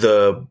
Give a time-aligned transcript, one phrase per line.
[0.00, 0.46] the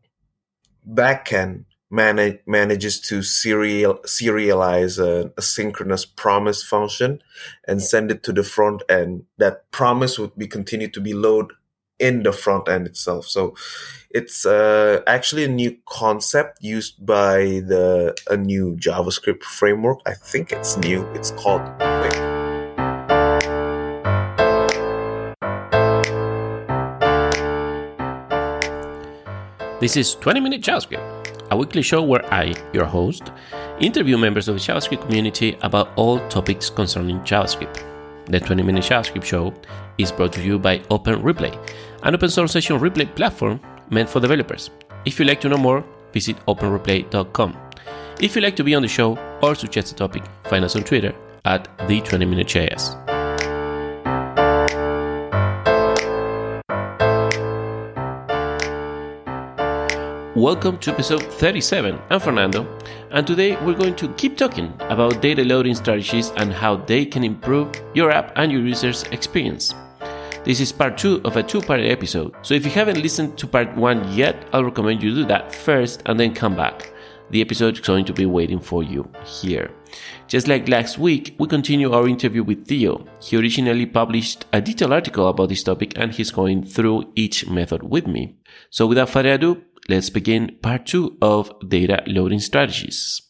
[0.88, 7.22] backend manage, manages to serial serialize a, a, synchronous promise function
[7.66, 9.24] and send it to the front end.
[9.38, 11.56] That promise would be continued to be loaded
[11.98, 13.26] in the front end itself.
[13.26, 13.54] So
[14.10, 20.00] it's uh, actually a new concept used by the a new JavaScript framework.
[20.06, 21.04] I think it's new.
[21.14, 22.25] It's called Qwik.
[29.86, 33.30] This is 20 Minute JavaScript, a weekly show where I, your host,
[33.78, 37.84] interview members of the JavaScript community about all topics concerning JavaScript.
[38.26, 39.54] The 20 Minute JavaScript show
[39.96, 41.56] is brought to you by OpenReplay,
[42.02, 44.70] an open source session replay platform meant for developers.
[45.04, 47.56] If you'd like to know more, visit openreplay.com.
[48.20, 50.82] If you'd like to be on the show or suggest a topic, find us on
[50.82, 51.14] Twitter
[51.44, 53.05] at the Twenty Minute JS.
[60.36, 61.98] Welcome to episode 37.
[62.10, 62.68] I'm Fernando,
[63.10, 67.24] and today we're going to keep talking about data loading strategies and how they can
[67.24, 69.74] improve your app and your users' experience.
[70.44, 73.46] This is part two of a two part episode, so if you haven't listened to
[73.46, 76.92] part one yet, I'll recommend you do that first and then come back.
[77.30, 79.70] The episode is going to be waiting for you here.
[80.28, 83.06] Just like last week, we continue our interview with Theo.
[83.22, 87.82] He originally published a detailed article about this topic and he's going through each method
[87.82, 88.36] with me.
[88.70, 93.22] So without further ado, let's begin part two of data loading strategies.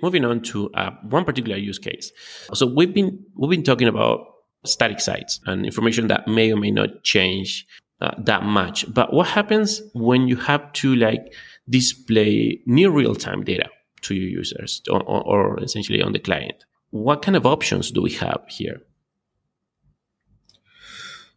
[0.00, 2.12] Moving on to uh, one particular use case.
[2.54, 4.20] So we've been we've been talking about
[4.64, 7.66] static sites and information that may or may not change
[8.00, 8.92] uh, that much.
[8.92, 11.34] But what happens when you have to like
[11.68, 13.68] display near real time data
[14.02, 16.64] to your users or, or, or essentially on the client?
[16.90, 18.80] What kind of options do we have here?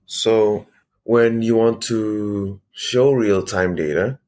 [0.05, 0.67] So
[1.03, 4.19] when you want to show real time data,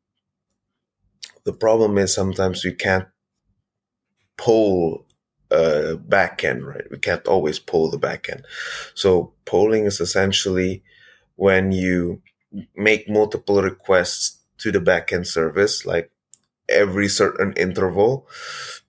[1.45, 3.07] the problem is sometimes we can't
[4.38, 5.05] pull
[5.52, 6.89] a backend, right?
[6.89, 8.43] We can't always pull the backend.
[8.95, 10.83] So polling is essentially
[11.36, 12.21] when you
[12.75, 16.11] make multiple requests to the backend service, like
[16.69, 18.27] every certain interval,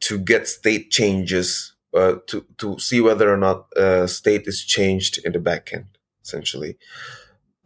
[0.01, 5.21] to get state changes, uh, to to see whether or not a state is changed
[5.25, 5.87] in the backend,
[6.25, 6.79] essentially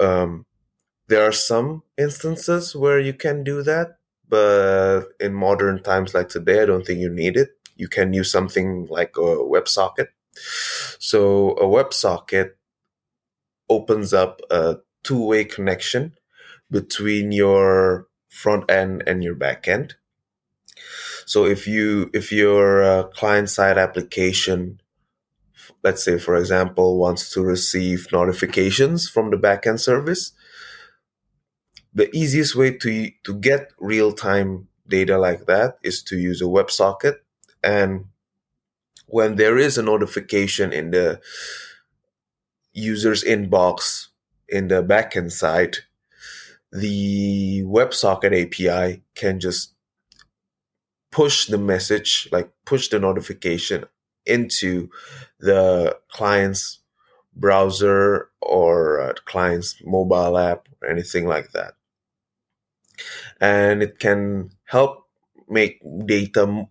[0.00, 0.47] um,
[1.09, 3.98] there are some instances where you can do that,
[4.28, 7.50] but in modern times like today, I don't think you need it.
[7.76, 10.08] You can use something like a WebSocket.
[10.98, 12.50] So a WebSocket
[13.70, 16.14] opens up a two-way connection
[16.70, 19.97] between your front end and your back end.
[21.26, 24.81] So if you if your client side application
[25.88, 30.32] let's say, for example, wants to receive notifications from the backend service,
[31.94, 36.44] the easiest way to, to get real time data like that is to use a
[36.44, 37.15] WebSocket.
[37.65, 38.04] And
[39.06, 41.22] when there is a notification in the
[42.75, 44.09] user's inbox
[44.47, 45.78] in the backend side,
[46.70, 49.72] the WebSocket API can just
[51.10, 53.87] push the message, like push the notification
[54.28, 54.91] into
[55.41, 56.81] the client's
[57.34, 61.75] browser or uh, client's mobile app or anything like that.
[63.41, 65.06] And it can help
[65.49, 66.67] make data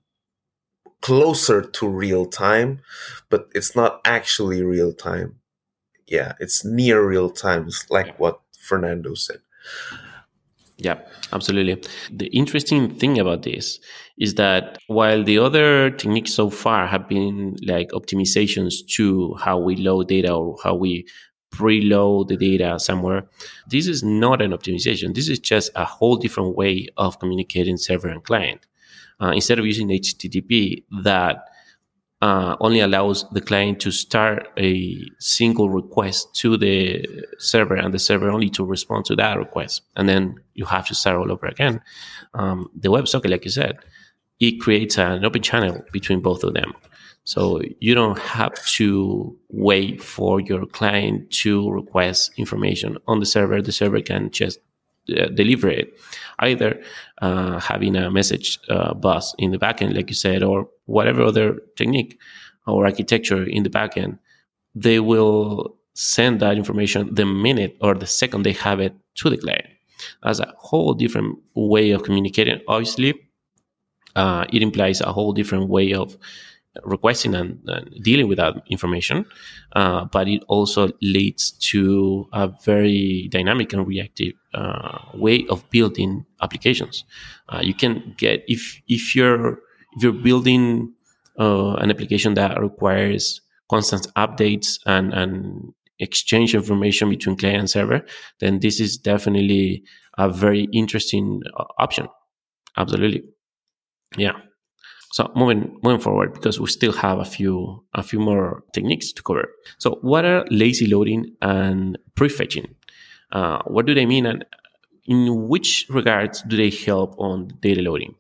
[1.02, 2.82] closer to real time,
[3.30, 5.40] but it's not actually real time.
[6.08, 9.40] Yeah, it's near real time, it's like what Fernando said.
[10.80, 11.00] Yeah,
[11.34, 11.84] absolutely.
[12.12, 13.80] The interesting thing about this
[14.20, 19.76] is that while the other techniques so far have been like optimizations to how we
[19.76, 21.08] load data or how we
[21.52, 23.28] preload the data somewhere,
[23.68, 25.16] this is not an optimization.
[25.16, 28.68] This is just a whole different way of communicating server and client.
[29.20, 31.38] Uh, instead of using HTTP, that
[32.22, 37.06] uh, only allows the client to start a single request to the
[37.38, 39.84] server and the server only to respond to that request.
[39.96, 41.80] And then you have to start all over again.
[42.34, 43.78] Um, the WebSocket, like you said,
[44.40, 46.74] it creates an open channel between both of them.
[47.24, 53.62] So you don't have to wait for your client to request information on the server.
[53.62, 54.60] The server can just
[55.16, 55.98] uh, deliver it,
[56.40, 56.82] either
[57.22, 61.60] uh, having a message uh, bus in the backend, like you said, or whatever other
[61.76, 62.20] technique
[62.66, 64.20] or architecture in the backend.
[64.76, 69.38] They will send that information the minute or the second they have it to the
[69.38, 69.68] client.
[70.22, 72.62] That's a whole different way of communicating.
[72.68, 73.16] Obviously,
[74.16, 76.18] uh, it implies a whole different way of
[76.84, 79.26] requesting and, and, dealing with that information,
[79.74, 86.12] uh, but it also leads to a very dynamic and reactive uh, way of building
[86.42, 87.06] applications.
[87.52, 89.50] Uh, you can get if if you're
[89.96, 90.94] if you're building
[91.44, 95.34] uh, an application that requires constant updates and and
[96.00, 98.00] exchange information between client and server,
[98.40, 99.84] then this is definitely
[100.18, 102.08] a very interesting uh, option.
[102.78, 103.24] Absolutely,
[104.18, 104.36] yeah.
[105.14, 109.22] So moving moving forward, because we still have a few a few more techniques to
[109.24, 109.48] cover.
[109.80, 112.68] So what are lazy loading and prefetching?
[113.32, 114.46] Uh, what do they mean, and
[115.06, 118.16] in which regards do they help on data loading?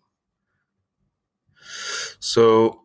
[2.19, 2.81] So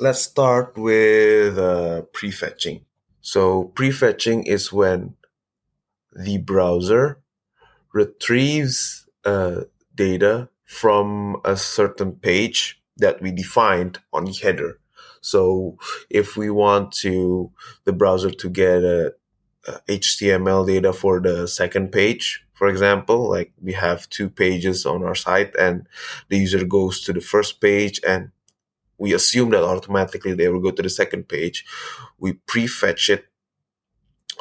[0.00, 2.84] let's start with uh, prefetching.
[3.20, 5.14] So prefetching is when
[6.14, 7.20] the browser
[7.92, 9.62] retrieves uh,
[9.94, 14.80] data from a certain page that we defined on the header.
[15.20, 15.78] So
[16.10, 17.50] if we want to
[17.84, 19.12] the browser to get a, a
[19.88, 25.14] HTML data for the second page, for example, like we have two pages on our
[25.14, 25.86] site and
[26.28, 28.30] the user goes to the first page and
[28.98, 31.64] we assume that automatically they will go to the second page.
[32.18, 33.26] We prefetch it.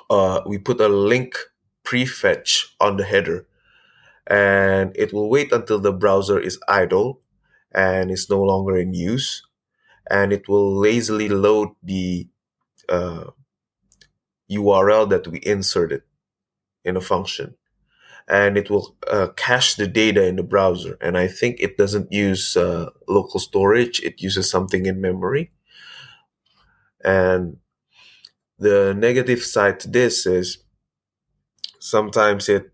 [0.10, 1.36] Uh, we put a link
[1.84, 3.46] prefetch on the header
[4.28, 7.22] and it will wait until the browser is idle
[7.72, 9.44] and is no longer in use,
[10.10, 12.28] and it will lazily load the
[12.90, 13.26] uh,
[14.52, 16.04] URL that we inserted
[16.84, 17.56] in a function.
[18.28, 20.98] And it will uh, cache the data in the browser.
[21.00, 25.52] And I think it doesn't use uh, local storage, it uses something in memory.
[27.04, 27.58] And
[28.60, 30.58] the negative side to this is
[31.80, 32.72] sometimes it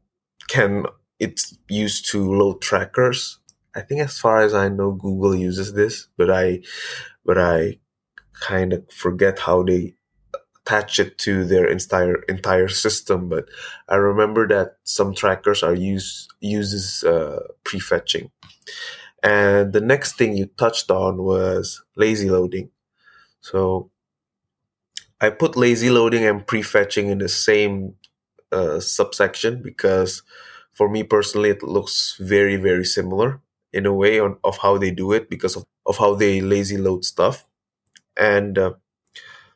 [0.47, 0.85] can
[1.19, 3.39] it's used to load trackers
[3.75, 6.61] I think as far as I know, Google uses this, but I,
[7.25, 7.79] but I
[8.39, 9.95] kind of forget how they
[10.65, 13.29] attach it to their entire entire system.
[13.29, 13.45] But
[13.89, 18.31] I remember that some trackers are use uses uh, prefetching.
[19.23, 22.69] And the next thing you touched on was lazy loading.
[23.41, 23.91] So
[25.21, 27.95] I put lazy loading and prefetching in the same
[28.51, 30.23] uh, subsection because
[30.73, 33.41] for me personally, it looks very, very similar
[33.73, 36.77] in a way on, of how they do it because of, of how they lazy
[36.77, 37.47] load stuff.
[38.17, 38.73] And uh,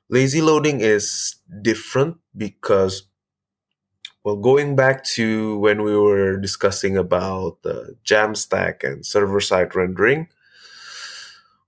[0.10, 3.04] lazy loading is different because,
[4.24, 10.28] well, going back to when we were discussing about uh, Jamstack and server side rendering,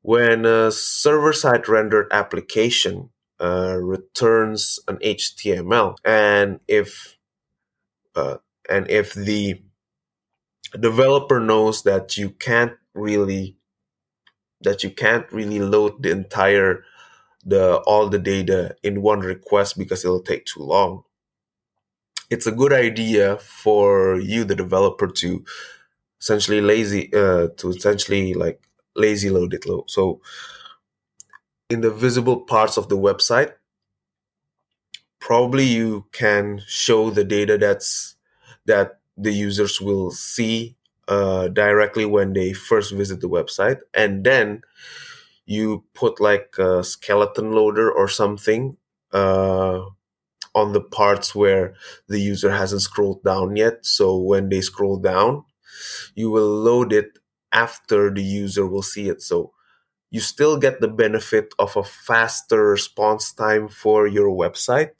[0.01, 3.09] when a server side rendered application
[3.41, 7.17] uh, returns an HTML, and if
[8.15, 8.37] uh,
[8.69, 9.61] and if the
[10.79, 13.57] developer knows that you can't really
[14.61, 16.83] that you can't really load the entire
[17.45, 21.03] the all the data in one request because it'll take too long
[22.29, 25.43] it's a good idea for you the developer to
[26.19, 28.61] essentially lazy uh, to essentially like
[28.95, 30.19] lazy load it low so
[31.69, 33.53] in the visible parts of the website
[35.19, 38.15] probably you can show the data that's
[38.65, 40.75] that the users will see
[41.07, 43.79] uh, directly when they first visit the website.
[43.93, 44.61] And then
[45.49, 48.77] you put like a skeleton loader or something
[49.13, 49.81] uh,
[50.55, 51.75] on the parts where
[52.07, 53.85] the user hasn't scrolled down yet.
[53.85, 55.45] So when they scroll down,
[56.15, 57.19] you will load it
[57.51, 59.21] after the user will see it.
[59.23, 59.53] So
[60.11, 64.91] you still get the benefit of a faster response time for your website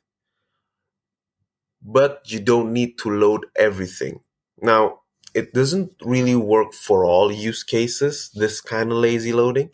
[1.81, 4.19] but you don't need to load everything.
[4.61, 5.01] Now,
[5.33, 9.69] it doesn't really work for all use cases, this kind of lazy loading,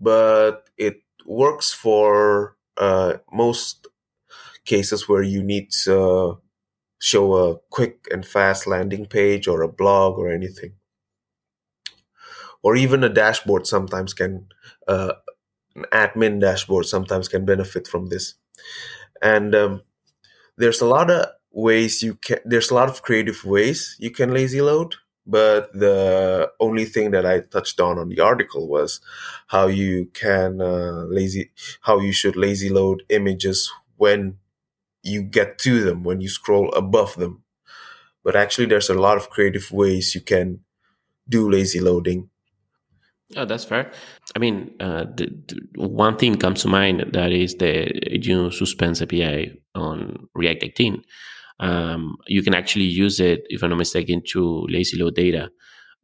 [0.00, 3.86] but it works for uh, most
[4.64, 6.40] cases where you need to
[7.00, 10.72] show a quick and fast landing page or a blog or anything.
[12.62, 14.46] Or even a dashboard sometimes can,
[14.86, 15.12] uh,
[15.74, 18.34] an admin dashboard sometimes can benefit from this.
[19.22, 19.82] And um,
[20.56, 24.32] there's a lot of ways you can there's a lot of creative ways you can
[24.32, 24.94] lazy load
[25.30, 29.00] but the only thing that i touched on on the article was
[29.48, 31.50] how you can uh, lazy
[31.82, 34.36] how you should lazy load images when
[35.02, 37.42] you get to them when you scroll above them
[38.24, 40.60] but actually there's a lot of creative ways you can
[41.28, 42.28] do lazy loading
[43.36, 43.92] Oh, that's fair.
[44.34, 49.00] I mean, uh, the, the one thing comes to mind that is the you suspense
[49.00, 51.04] API on React 18.
[51.60, 55.50] Um, you can actually use it, if I'm not mistaken, to lazy load data.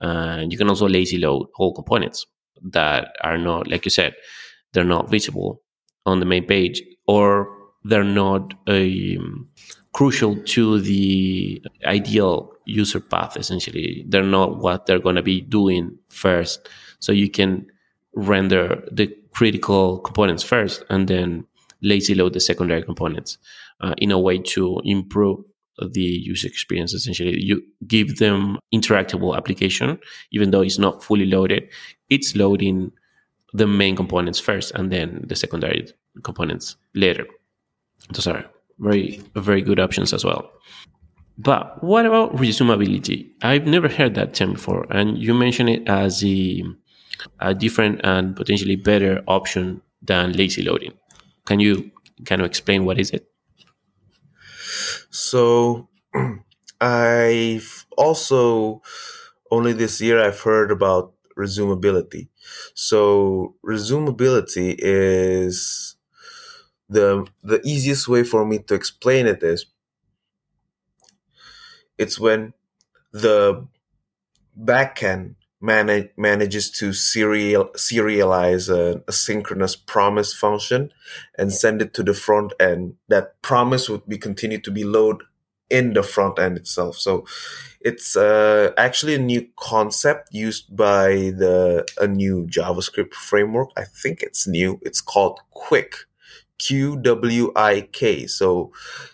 [0.01, 2.27] And you can also lazy load whole components
[2.63, 4.15] that are not, like you said,
[4.73, 5.63] they're not visible
[6.05, 7.49] on the main page or
[7.85, 9.49] they're not um,
[9.93, 15.97] crucial to the ideal user path essentially they're not what they're going to be doing
[16.09, 17.65] first so you can
[18.15, 21.47] render the critical components first and then
[21.83, 23.39] lazy load the secondary components
[23.81, 25.41] uh, in a way to improve
[25.93, 27.39] the user experience essentially.
[27.41, 29.99] You give them interactable application
[30.33, 31.69] even though it's not fully loaded
[32.09, 32.93] it's loading
[33.53, 35.89] the main components first and then the secondary
[36.23, 37.27] components later.
[38.13, 38.45] Those are
[38.79, 40.51] very very good options as well.
[41.39, 43.31] But what about resumability?
[43.43, 46.63] I've never heard that term before and you mentioned it as a,
[47.41, 50.93] a different and potentially better option than lazy loading
[51.47, 51.91] can you
[52.25, 53.29] kind of explain what is it
[55.11, 55.89] so
[56.81, 58.83] I've also
[59.51, 62.29] only this year I've heard about resumability.
[62.75, 65.97] So resumability is
[66.89, 69.67] the the easiest way for me to explain it is
[71.99, 72.53] it's when
[73.13, 73.67] the
[74.59, 80.93] backend manage, manages to serial serialize a, a, synchronous promise function
[81.39, 82.95] and send it to the front end.
[83.09, 85.27] That promise would be continued to be loaded
[85.69, 86.97] in the front end itself.
[86.97, 87.27] So
[87.81, 93.71] it's uh, actually a new concept used by the a new JavaScript framework.
[93.77, 94.81] I think it's new.
[94.83, 95.41] It's called
[96.59, 98.29] Qwik.
[98.29, 98.73] So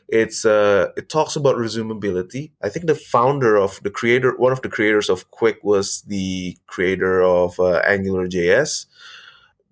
[0.08, 2.52] it's uh it talks about resumability.
[2.62, 6.56] I think the founder of the creator, one of the creators of Qwik, was the
[6.66, 8.86] creator of uh, Angular JS.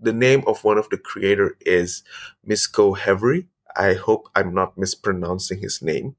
[0.01, 2.03] The name of one of the creator is
[2.47, 3.47] Misko Hevery.
[3.77, 6.17] I hope I'm not mispronouncing his name,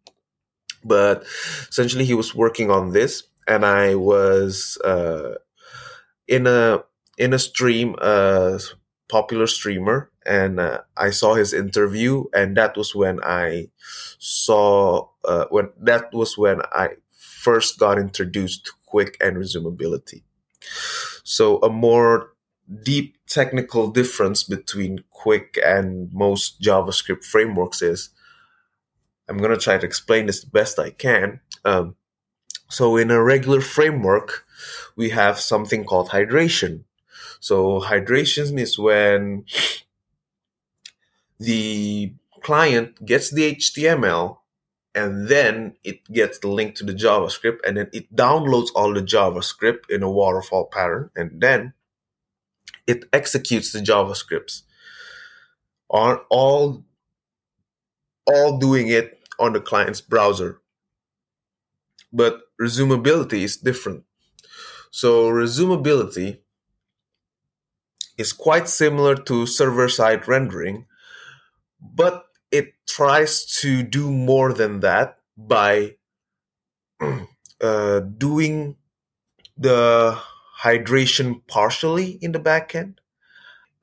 [0.85, 1.23] but
[1.69, 5.35] essentially he was working on this, and I was uh,
[6.27, 6.83] in a
[7.17, 8.59] in a stream, a
[9.09, 13.69] popular streamer and uh, I saw his interview, and that was when I
[14.19, 20.23] saw uh, when that was when I first got introduced to Qwik and resumability.
[21.23, 22.33] So a more
[22.83, 28.09] deep technical difference between Qwik and most JavaScript frameworks is
[29.27, 31.39] I'm to try to explain this the best I can.
[31.63, 31.95] Um,
[32.69, 34.45] so in a regular framework,
[34.95, 36.83] we have something called hydration.
[37.39, 39.45] So hydration is when
[41.41, 44.37] the client gets the HTML
[44.93, 49.01] and then it gets the link to the JavaScript and then it downloads all the
[49.01, 51.73] JavaScript in a waterfall pattern and then
[52.85, 54.61] it executes the JavaScripts
[55.89, 56.85] on all
[58.27, 60.61] all doing it on the client's browser.
[62.13, 64.03] But resumability is different.
[64.91, 66.39] So resumability
[68.17, 70.85] is quite similar to server-side rendering,
[71.81, 75.95] but it tries to do more than that by
[77.61, 78.75] uh, doing
[79.57, 80.17] the
[80.61, 82.95] hydration partially in the backend.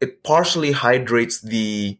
[0.00, 1.98] It partially hydrates the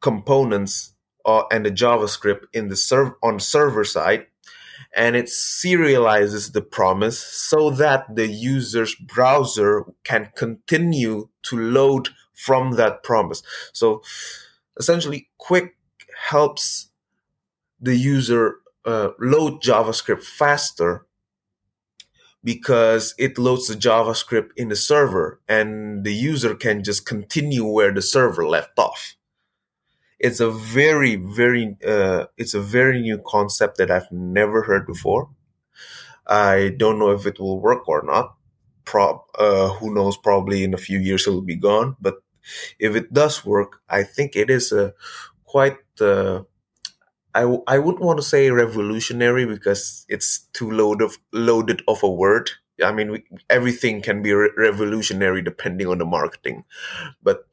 [0.00, 0.94] components
[1.26, 4.26] uh, and the JavaScript in the serv- on server side,
[4.94, 12.72] and it serializes the promise so that the user's browser can continue to load from
[12.72, 13.42] that promise.
[13.72, 14.02] So
[14.78, 15.70] essentially Qwik
[16.28, 16.88] helps
[17.80, 21.06] the user uh, load javascript faster
[22.42, 27.92] because it loads the javascript in the server and the user can just continue where
[27.92, 29.14] the server left off.
[30.18, 35.30] It's a very very uh, it's a very new concept that i've never heard before.
[36.26, 38.34] I don't know if it will work or not.
[38.84, 40.16] Pro- uh, who knows?
[40.16, 42.22] Probably in a few years it'll be gone but
[42.78, 44.92] if it does work i think it is a
[45.44, 46.42] quite uh,
[47.34, 52.10] I, I wouldn't want to say revolutionary because it's too load of, loaded of a
[52.10, 52.50] word.
[52.82, 56.64] I mean, we, everything can be re- revolutionary depending on the marketing,
[57.22, 57.46] but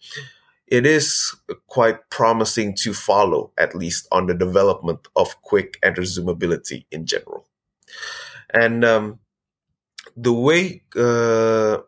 [0.67, 1.35] it is
[1.67, 7.47] quite promising to follow, at least on the development of Qwik and resumability in general.
[8.53, 9.19] And um,
[10.15, 11.79] the way uh,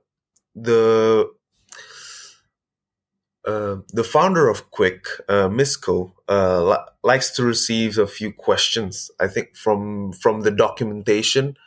[0.56, 1.32] the
[3.50, 9.10] uh, the founder of Qwik, uh, Misko, uh, li- likes to receive a few questions.
[9.20, 11.58] I think from from the documentation,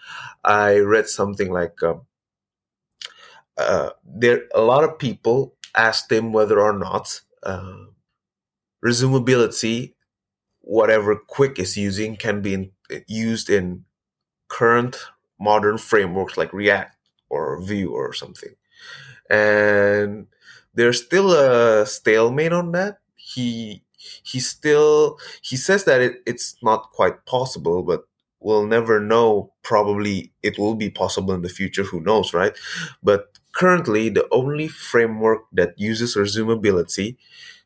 [0.44, 2.02] I read something like um,
[3.56, 7.86] uh, there a lot of people asked him whether or not uh,
[8.84, 9.94] resumability,
[10.60, 12.70] whatever Qwik is using, can be in,
[13.08, 13.84] used in
[14.48, 14.96] current
[15.40, 16.96] modern frameworks like React
[17.28, 18.54] or Vue or something,
[19.28, 20.26] and
[20.74, 22.98] there's still a stalemate on that.
[23.16, 23.82] He
[24.22, 28.04] he still he says that it, it's not quite possible, but
[28.40, 29.52] we'll never know.
[29.62, 31.84] Probably it will be possible in the future.
[31.84, 32.56] Who knows, right?
[33.02, 37.16] But currently, the only framework that uses resumability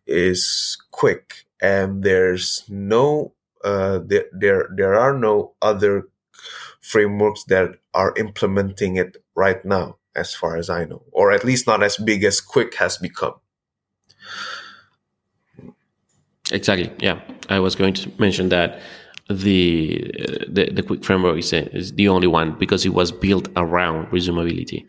[0.06, 3.34] is Qwik, and there's no
[3.64, 6.08] uh, there, there there are no other
[6.80, 11.66] frameworks that are implementing it right now, as far as I know, or at least
[11.66, 13.34] not as big as Qwik has become.
[16.52, 16.90] Exactly.
[16.98, 18.80] Yeah, I was going to mention that
[19.28, 19.98] the
[20.48, 24.86] the, the Qwik framework is, is the only one because it was built around resumability.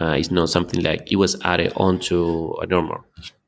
[0.00, 3.04] Uh, it's not something like it was added onto a normal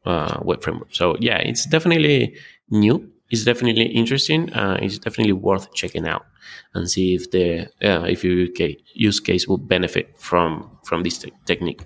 [0.06, 0.94] uh, web framework.
[0.94, 2.36] So yeah, it's definitely
[2.70, 3.10] new.
[3.30, 4.52] It's definitely interesting.
[4.52, 6.26] Uh, it's definitely worth checking out
[6.74, 8.48] and see if the uh, if your
[8.94, 11.82] use case will benefit from from this te- technique.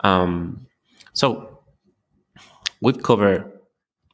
[0.00, 0.66] Um,
[1.12, 1.60] so
[2.80, 3.50] we've covered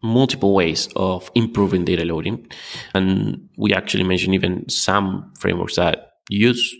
[0.03, 2.47] multiple ways of improving data loading,
[2.95, 6.75] and we actually mentioned even some frameworks that use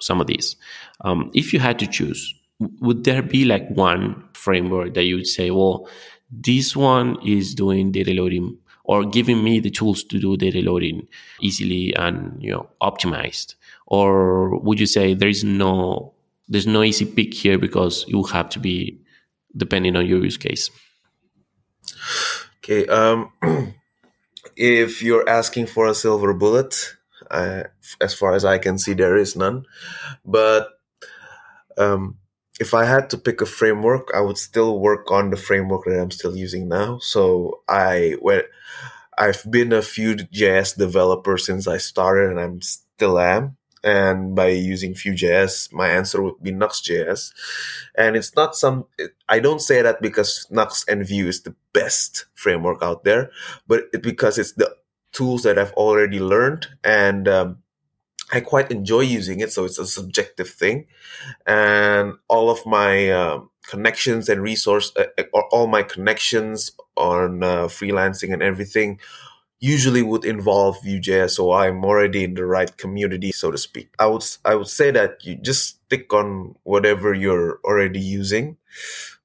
[0.00, 0.56] some of these.
[1.02, 2.34] Um, if you had to choose,
[2.80, 5.88] would there be like one framework that you would say, well,
[6.30, 11.06] this one is doing data loading or giving me the tools to do data loading
[11.40, 13.54] easily and you know optimized.
[13.86, 16.14] Or would you say there is no
[16.48, 19.00] there's no easy pick here because you have to be
[19.56, 20.70] depending on your use case?
[22.58, 23.32] Okay um
[24.56, 26.96] if you're asking for a silver bullet
[27.30, 29.64] as far as i can see there is none.
[30.24, 30.68] But
[31.78, 32.19] um
[32.60, 35.98] if I had to pick a framework, I would still work on the framework that
[35.98, 36.98] I'm still using now.
[36.98, 38.44] So I went,
[39.16, 43.56] I've been a Vue.js developer since I started, and I'm still am.
[43.82, 47.32] And by using Vue.js, my answer would be Nuxt.js.
[47.96, 48.84] And it's not some,
[49.26, 53.30] I don't say that because Nuxt and Vue is the best framework out there,
[53.66, 54.76] but it, because it's the
[55.12, 57.62] tools that I've already learned and um,
[58.32, 60.86] I quite enjoy using it, so it's a subjective thing,
[61.46, 67.66] and all of my um, connections and resource, uh, uh all my connections on uh,
[67.66, 68.98] freelancing and everything,
[69.60, 71.30] usually would involve Vue.js.
[71.30, 73.92] So I'm already in the right community, so to speak.
[73.98, 78.56] I would I would say that you just stick on whatever you're already using,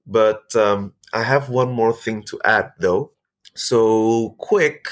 [0.06, 3.12] but um, I have one more thing to add though.
[3.56, 4.88] So Qwik.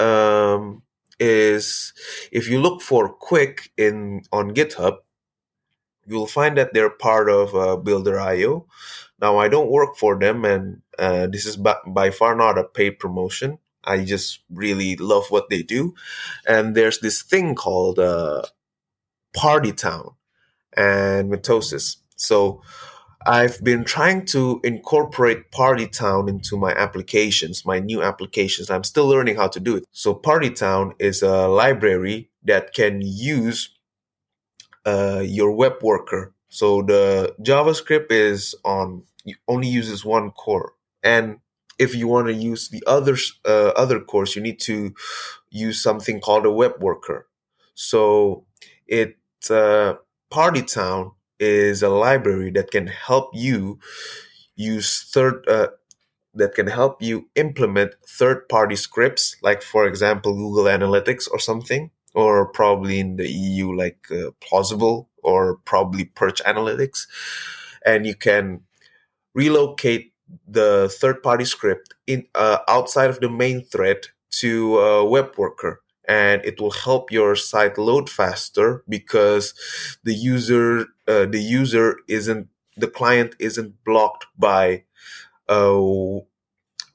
[0.00, 0.83] Um,
[1.18, 1.92] is
[2.32, 4.98] if you look for Qwik in on GitHub,
[6.06, 8.66] you'll find that they're part of uh, Builder.io.
[9.20, 12.64] Now, I don't work for them, and uh, this is by, by far not a
[12.64, 13.58] paid promotion.
[13.84, 15.94] I just really love what they do.
[16.46, 18.42] And there's this thing called uh,
[19.36, 20.14] Partytown
[20.76, 21.96] and Mitosis.
[22.16, 22.62] So
[23.26, 28.70] I've been trying to incorporate Partytown into my applications, my new applications.
[28.70, 29.86] I'm still learning how to do it.
[29.92, 33.70] So Partytown is a library that can use
[34.84, 36.34] uh, your web worker.
[36.48, 39.02] So the JavaScript is on
[39.48, 41.38] only uses one core, and
[41.78, 44.94] if you want to use the other uh, other cores, you need to
[45.50, 47.26] use something called a web worker.
[47.74, 48.44] So
[48.86, 49.16] it
[49.50, 49.94] uh,
[50.30, 53.78] Partytown is a library that can help you
[54.56, 55.68] use third uh,
[56.34, 61.90] that can help you implement third party scripts like for example google analytics or something
[62.14, 67.06] or probably in the eu like uh, plausible or probably Pirsch analytics.
[67.84, 68.60] And you can
[69.34, 70.12] relocate
[70.46, 75.80] the third party script in uh, outside of the main thread to a web worker
[76.06, 79.54] and it will help your site load faster because
[80.04, 84.84] the user uh, the user isn't the client isn't blocked by
[85.48, 86.20] a,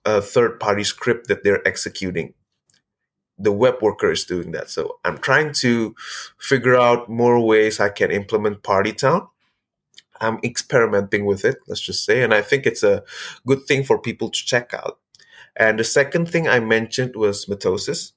[0.05, 2.33] a third party script that they're executing.
[3.37, 4.69] The web worker is doing that.
[4.69, 5.95] So i'm trying to
[6.37, 9.27] figure out more ways i can implement Partytown.
[10.21, 13.03] I'm experimenting with it let's just say and i think it's a
[13.47, 14.99] good thing for people to check out.
[15.55, 18.11] And the second thing i mentioned was mitosis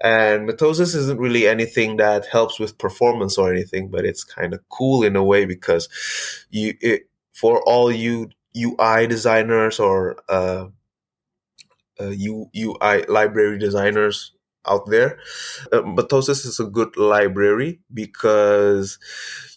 [0.00, 4.66] and mitosis isn't really anything that helps with performance or anything, but it's kind of
[4.70, 5.88] cool in a way because
[6.50, 10.66] you, it, for all you UI designers or uh,
[12.00, 12.12] uh,
[12.56, 14.32] UI library designers
[14.66, 15.18] out there,
[15.72, 18.98] uh, Mitosis is a good library because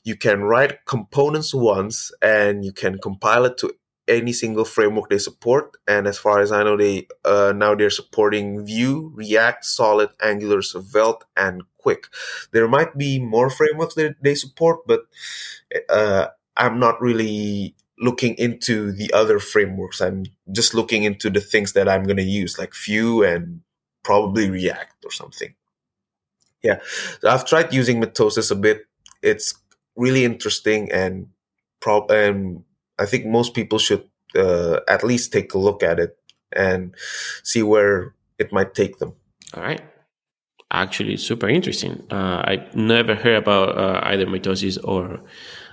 [0.04, 3.74] you can write components once and you can compile it to
[4.08, 5.78] any single framework they support.
[5.88, 10.62] And as far as I know, they uh, now they're supporting Vue, React, Solid, Angular,
[10.62, 12.06] Svelte, and Qwik.
[12.52, 15.02] There might be more frameworks that they support, but
[15.90, 20.02] uh, I'm not really looking into the other frameworks.
[20.02, 23.62] I'm just looking into the things that I'm going to use, like Vue and
[24.04, 25.54] probably React or something.
[26.62, 26.80] Yeah,
[27.22, 28.86] so I've tried using Mitosis a bit.
[29.22, 29.54] It's
[29.96, 31.28] really interesting and
[31.80, 32.64] prob and
[33.00, 34.04] I think most people should
[34.36, 36.18] uh, at least take a look at it
[36.56, 36.96] and
[37.44, 39.14] see where it might take them.
[39.56, 39.82] All right.
[40.72, 42.04] Actually, super interesting.
[42.10, 45.20] Uh, I never heard about uh, either Mitosis or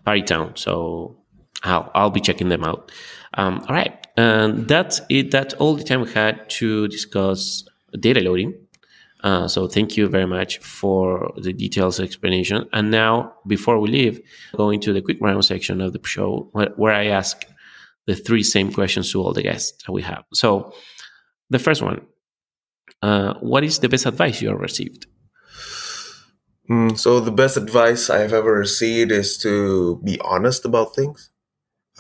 [0.07, 1.17] Partytown, so
[1.63, 2.93] I'll, I'll be checking them out.
[3.35, 5.31] Um, all right, and that's it.
[5.31, 7.65] That's all the time we had to discuss
[7.99, 8.55] data loading.
[9.23, 12.69] Uh, so thank you very much for the details explanation.
[12.73, 14.21] And now, before we leave,
[14.57, 17.45] going to the quick round section of the show where, where I ask
[18.07, 20.25] the three same questions to all the guests that we have.
[20.33, 20.73] So
[21.51, 22.07] the first one,
[23.03, 25.07] uh, what is the best advice you have received?
[26.71, 31.31] Mm, so the best advice I've ever received is to be honest about things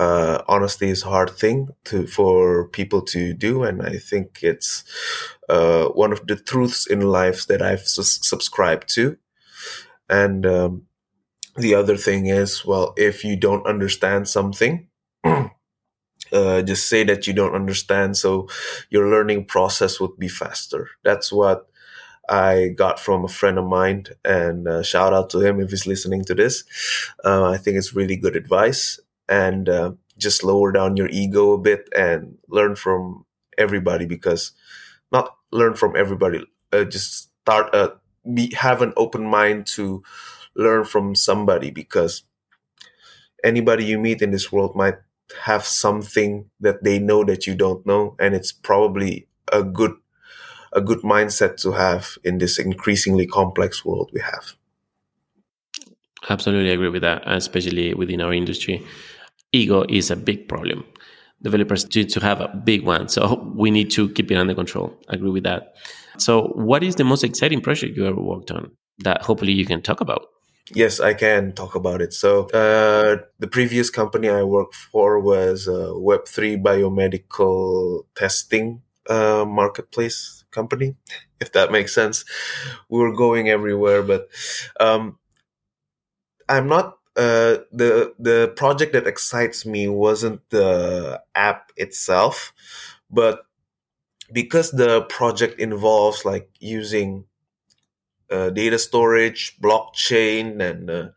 [0.00, 4.82] uh, honesty is a hard thing to for people to do, and I think it's
[5.48, 9.18] uh, one of the truths in life that I've su- subscribed to.
[10.08, 10.86] And um,
[11.56, 14.88] the other thing is, well, if you don't understand something,
[15.24, 15.50] uh,
[16.62, 18.48] just say that you don't understand, so
[18.88, 20.88] your learning process would be faster.
[21.04, 21.68] That's what
[22.28, 25.86] I got from a friend of mine, and uh, shout out to him if he's
[25.86, 26.64] listening to this.
[27.24, 31.58] Uh, I think it's really good advice, and uh, just lower down your ego a
[31.58, 33.24] bit and learn from
[33.56, 34.52] everybody because
[35.12, 37.90] not learn from everybody uh, just start uh,
[38.34, 40.02] be have an open mind to
[40.54, 42.24] learn from somebody because
[43.44, 44.98] anybody you meet in this world might
[45.44, 49.94] have something that they know that you don't know and it's probably a good
[50.72, 54.54] a good mindset to have in this increasingly complex world we have
[56.28, 58.84] Absolutely agree with that, especially within our industry.
[59.52, 60.84] Ego is a big problem.
[61.42, 64.94] Developers need to have a big one, so we need to keep it under control.
[65.08, 65.74] I agree with that.
[66.18, 69.80] So, what is the most exciting project you ever worked on that hopefully you can
[69.80, 70.26] talk about?
[70.72, 72.12] Yes, I can talk about it.
[72.12, 80.44] So, uh, the previous company I worked for was a Web3 biomedical testing uh, marketplace
[80.50, 80.96] company,
[81.40, 82.24] if that makes sense.
[82.90, 84.28] We were going everywhere, but
[84.78, 85.18] um,
[86.48, 92.52] I'm not uh, the the project that excites me wasn't the app itself,
[93.10, 93.46] but
[94.32, 97.24] because the project involves like using
[98.30, 101.08] uh, data storage, blockchain, and uh,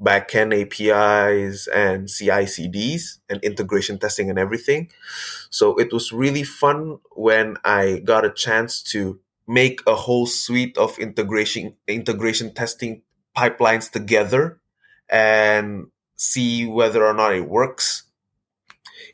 [0.00, 4.90] backend APIs and CI/CDs and integration testing and everything.
[5.50, 10.76] So it was really fun when I got a chance to make a whole suite
[10.78, 13.02] of integration integration testing
[13.36, 14.60] pipelines together
[15.12, 18.04] and see whether or not it works.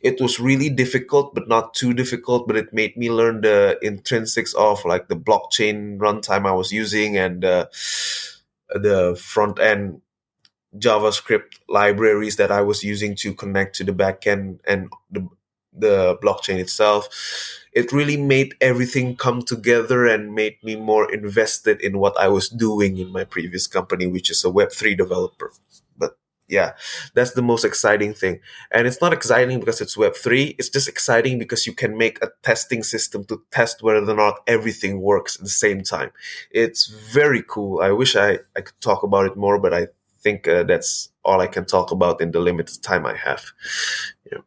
[0.01, 2.47] It was really difficult, but not too difficult.
[2.47, 7.17] But it made me learn the intrinsics of like the blockchain runtime I was using
[7.17, 7.67] and uh,
[8.71, 10.03] the front end
[10.77, 15.29] JavaScript libraries that I was using to connect to the backend and the
[15.73, 17.09] the blockchain itself.
[17.73, 22.49] It really made everything come together and made me more invested in what I was
[22.49, 25.53] doing in my previous company, which is a Web3 developer
[26.49, 26.73] yeah,
[27.15, 28.41] that's the most exciting thing.
[28.71, 30.57] And it's not exciting because it's Web3.
[30.59, 34.41] It's just exciting because you can make a testing system to test whether or not
[34.47, 36.11] everything works at the same time.
[36.51, 37.81] It's very cool.
[37.81, 39.89] I wish I, I could talk about it more, but I
[40.21, 43.45] think uh, that's all I can talk about in the limited time I have.
[44.33, 44.39] Yeah.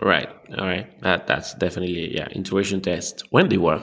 [0.00, 0.28] Right.
[0.58, 1.00] All right.
[1.02, 3.82] That, that's definitely, yeah, intuition test when they work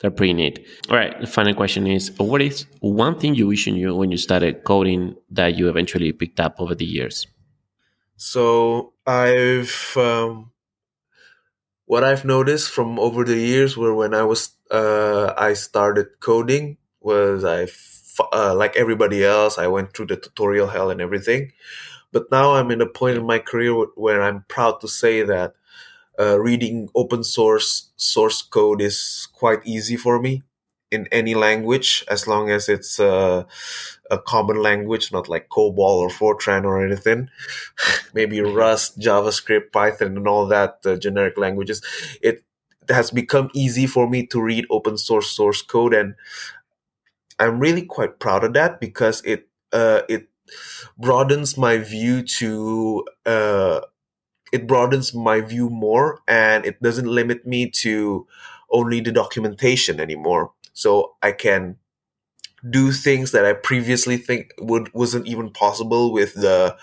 [0.00, 0.66] they're pretty neat.
[0.90, 4.10] All right, the final question is what is one thing you wish you knew when
[4.10, 7.26] you started coding that you eventually picked up over the years?
[8.16, 10.52] So I've um,
[11.86, 16.76] what I've noticed from over the years where when I was uh, I started coding
[17.00, 17.66] was I
[18.32, 21.52] uh, like everybody else I went through the tutorial hell and everything,
[22.12, 25.54] but now I'm in a point in my career where I'm proud to say that
[26.18, 30.42] uh, reading open source source code is quite easy for me
[30.90, 33.44] in any language as long as it's uh,
[34.10, 37.28] a common language, not like COBOL or Fortran or anything.
[38.14, 41.82] Maybe Rust, JavaScript, Python, and all that uh, generic languages.
[42.22, 42.44] It
[42.88, 46.14] has become easy for me to read open source source code, and
[47.38, 50.28] I'm really quite proud of that because it uh, it
[50.96, 53.80] broadens my view to uh,
[54.52, 58.26] it broadens my view more and it doesn't limit me to
[58.70, 60.52] only the documentation anymore.
[60.72, 61.76] So I can
[62.68, 66.76] do things that I previously think would wasn't even possible with the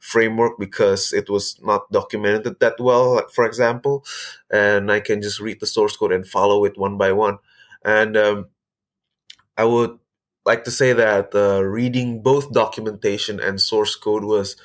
[0.00, 4.04] framework because it was not documented that well, for example.
[4.50, 7.38] And I can just read the source code and follow it one by one.
[7.84, 8.46] And um,
[9.56, 9.98] I would
[10.44, 14.56] like to say that uh, reading both documentation and source code was,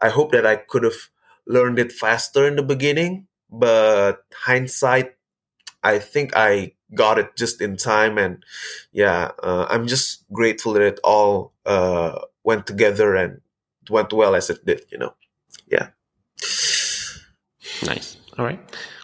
[0.00, 1.10] I hope that I could have
[1.46, 5.14] learned it faster in the beginning, but hindsight,
[5.82, 8.44] I think I got it just in time and
[8.92, 13.40] yeah uh, i'm just grateful that it all uh, went together and
[13.90, 15.14] went well as it did you know?
[15.70, 15.88] Yeah.
[17.86, 18.16] Nice.
[18.38, 18.60] All right.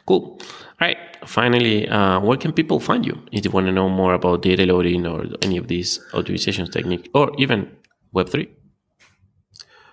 [0.06, 0.38] Cool.
[0.40, 0.98] All right.
[1.26, 4.64] Finally uh, where can people find you if you want to know more about data
[4.64, 7.70] loading or any of these optimization techniques or even
[8.14, 8.48] web3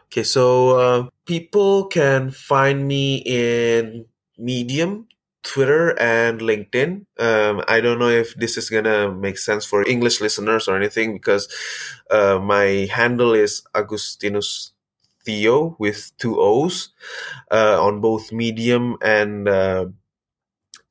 [0.07, 4.05] okay so uh, people can find me in
[4.37, 5.07] medium
[5.43, 7.05] Twitter and LinkedIn.
[7.19, 11.13] Um, I don't know if this is gonna make sense for English listeners or anything
[11.13, 11.47] because
[12.11, 14.73] uh, my handle is Agustinus
[15.23, 16.89] Theo with two O's
[17.49, 19.85] uh, on both Medium and uh,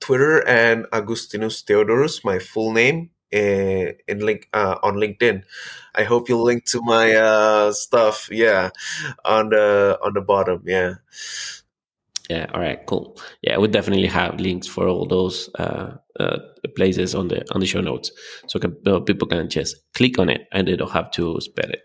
[0.00, 5.42] Twitter, and Agustinus Theodorus, my full name, in, eh, in link uh, on LinkedIn.
[5.94, 8.28] I hope you'll link to my uh, stuff.
[8.30, 8.70] Yeah,
[9.24, 10.62] on the on the bottom.
[10.66, 10.94] Yeah.
[12.28, 12.46] Yeah.
[12.52, 12.84] All right.
[12.86, 13.16] Cool.
[13.42, 16.38] Yeah, we definitely have links for all those uh, uh,
[16.74, 18.10] places on the on the show notes,
[18.48, 21.70] so can, uh, people can just click on it and they don't have to spell
[21.70, 21.82] it.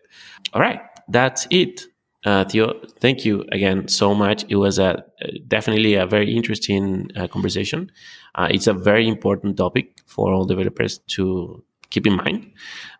[0.53, 0.81] All right.
[1.07, 1.81] That's it.
[2.23, 4.45] Uh, Theo, thank you again so much.
[4.49, 5.03] It was a
[5.47, 7.91] definitely a very interesting uh, conversation.
[8.35, 12.51] Uh, it's a very important topic for all developers to keep in mind.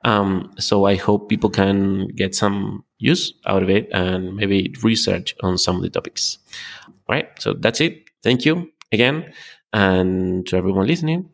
[0.04, 5.36] Um, so I hope people can get some use out of it and maybe research
[5.42, 6.38] on some of the topics.
[6.88, 7.30] All right.
[7.40, 8.10] So that's it.
[8.22, 9.34] Thank you again.
[9.74, 11.30] And to everyone listening,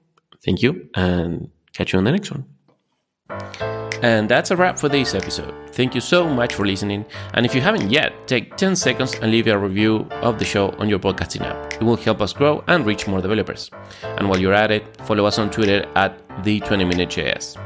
[0.46, 3.87] thank you and catch you on the next one.
[4.02, 5.54] And that's a wrap for this episode.
[5.72, 7.06] Thank you so much for listening.
[7.34, 10.70] And if you haven't yet, take 10 seconds and leave a review of the show
[10.78, 11.74] on your podcasting app.
[11.74, 13.72] It will help us grow and reach more developers.
[14.04, 17.58] And while you're at it, follow us on Twitter at the 20 Minute JS.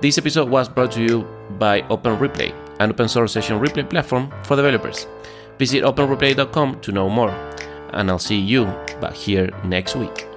[0.00, 1.26] This episode was brought to you
[1.58, 5.06] by OpenReplay, an open source session replay platform for developers.
[5.58, 7.30] Visit openreplay.com to know more.
[7.92, 8.64] And I'll see you
[9.00, 10.29] back here next week.